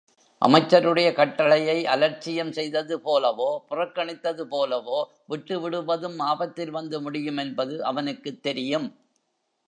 அமைச்சருடைய 0.41 1.13
கட்டளையை 1.13 1.85
அலட்சியம் 1.85 2.51
செய்தது 2.51 2.97
போலவோ, 2.97 3.57
புறக்கணித்தது 3.69 4.45
போலவோ, 4.51 5.03
விட்டுவிடுவதும் 5.29 6.15
ஆபத்தில் 6.17 6.71
வந்து 6.71 7.01
முடியும் 7.01 7.37
என்பது 7.37 7.83
அவனுக்குத் 7.83 8.43
தெரியும். 8.43 8.87